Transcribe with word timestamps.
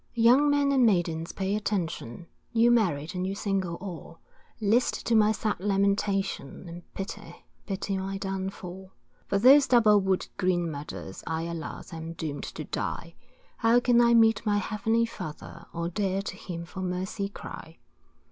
Young 0.15 0.49
men 0.49 0.71
and 0.71 0.83
maidens 0.83 1.31
pay 1.31 1.55
attention, 1.55 2.25
You 2.51 2.71
married 2.71 3.13
and 3.13 3.27
you 3.27 3.35
single 3.35 3.75
all, 3.75 4.17
List 4.59 5.05
to 5.05 5.13
my 5.15 5.31
sad 5.31 5.59
lamentation, 5.59 6.67
And 6.67 6.91
pity, 6.95 7.45
pity 7.67 7.99
my 7.99 8.17
downfall; 8.17 8.93
For 9.27 9.37
those 9.37 9.67
double 9.67 10.01
Wood 10.01 10.27
Green 10.37 10.71
murders, 10.71 11.23
I 11.27 11.43
alas 11.43 11.93
am 11.93 12.13
doom'd 12.13 12.45
to 12.55 12.63
die, 12.63 13.13
How 13.57 13.79
can 13.79 14.01
I 14.01 14.15
meet 14.15 14.43
my 14.43 14.57
heavenly 14.57 15.05
father, 15.05 15.67
Or 15.71 15.87
dare 15.87 16.23
to 16.23 16.35
him 16.35 16.65
for 16.65 16.81
mercy 16.81 17.29
cry. 17.29 17.77